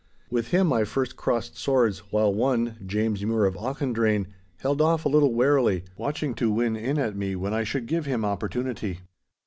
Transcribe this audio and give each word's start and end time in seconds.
With 0.31 0.47
him 0.47 0.73
I 0.73 0.83
first 0.83 1.15
crossed 1.15 1.55
swords, 1.59 1.99
while 2.11 2.33
one, 2.33 2.77
James 2.83 3.23
Mure 3.23 3.45
of 3.45 3.53
Auchendrayne, 3.55 4.25
held 4.57 4.81
off 4.81 5.05
a 5.05 5.09
little 5.09 5.31
warily, 5.31 5.83
watching 5.95 6.33
to 6.33 6.49
win 6.49 6.75
in 6.75 6.97
at 6.97 7.15
me 7.15 7.35
when 7.35 7.53
I 7.53 7.63
should 7.63 7.85
give 7.85 8.07
him 8.07 8.25
opportunity. 8.25 9.01